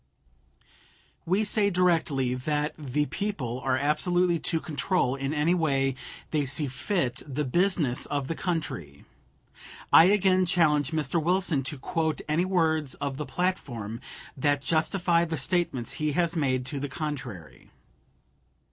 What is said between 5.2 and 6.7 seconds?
any way they see